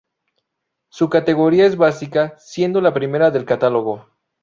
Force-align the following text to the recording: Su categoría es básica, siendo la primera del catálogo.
Su 0.89 1.09
categoría 1.11 1.67
es 1.67 1.77
básica, 1.77 2.33
siendo 2.39 2.81
la 2.81 2.91
primera 2.91 3.29
del 3.29 3.45
catálogo. 3.45 4.07